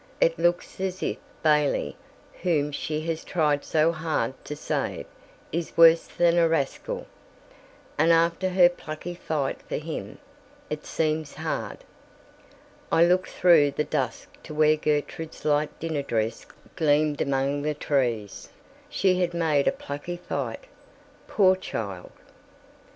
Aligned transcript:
It 0.19 0.39
looks 0.39 0.79
as 0.81 1.03
if 1.03 1.17
Bailey, 1.43 1.95
whom 2.41 2.71
she 2.71 3.01
has 3.01 3.23
tried 3.23 3.63
so 3.63 3.91
hard 3.91 4.33
to 4.45 4.55
save, 4.55 5.05
is 5.51 5.77
worse 5.77 6.07
than 6.07 6.39
a 6.39 6.47
rascal; 6.49 7.05
and 7.99 8.11
after 8.11 8.49
her 8.49 8.67
plucky 8.67 9.13
fight 9.13 9.61
for 9.69 9.75
him, 9.75 10.17
it 10.71 10.87
seems 10.87 11.35
hard." 11.35 11.83
I 12.91 13.05
looked 13.05 13.29
through 13.29 13.73
the 13.73 13.83
dusk 13.83 14.29
to 14.41 14.55
where 14.55 14.75
Gertrude's 14.75 15.45
light 15.45 15.79
dinner 15.79 16.01
dress 16.01 16.47
gleamed 16.75 17.21
among 17.21 17.61
the 17.61 17.75
trees. 17.75 18.49
She 18.89 19.19
HAD 19.21 19.33
made 19.35 19.67
a 19.67 19.71
plucky 19.71 20.17
fight, 20.17 20.63
poor 21.27 21.55
child. 21.55 22.09